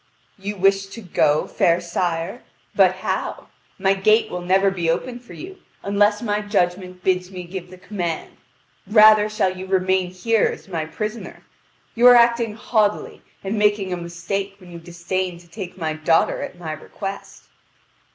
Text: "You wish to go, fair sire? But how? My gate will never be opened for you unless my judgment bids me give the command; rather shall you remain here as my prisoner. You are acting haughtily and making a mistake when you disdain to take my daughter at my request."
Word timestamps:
"You 0.39 0.55
wish 0.55 0.87
to 0.87 1.01
go, 1.01 1.45
fair 1.45 1.79
sire? 1.79 2.41
But 2.75 2.93
how? 3.05 3.49
My 3.77 3.93
gate 3.93 4.31
will 4.31 4.41
never 4.41 4.71
be 4.71 4.89
opened 4.89 5.21
for 5.21 5.33
you 5.33 5.57
unless 5.83 6.23
my 6.23 6.41
judgment 6.41 7.03
bids 7.03 7.29
me 7.29 7.43
give 7.43 7.69
the 7.69 7.77
command; 7.77 8.35
rather 8.87 9.29
shall 9.29 9.55
you 9.55 9.67
remain 9.67 10.09
here 10.09 10.49
as 10.51 10.67
my 10.67 10.87
prisoner. 10.87 11.43
You 11.93 12.07
are 12.07 12.15
acting 12.15 12.55
haughtily 12.55 13.21
and 13.43 13.59
making 13.59 13.93
a 13.93 13.95
mistake 13.97 14.55
when 14.57 14.71
you 14.71 14.79
disdain 14.79 15.37
to 15.37 15.47
take 15.47 15.77
my 15.77 15.93
daughter 15.93 16.41
at 16.41 16.57
my 16.57 16.71
request." 16.71 17.43